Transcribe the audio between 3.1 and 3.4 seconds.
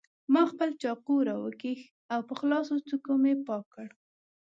مې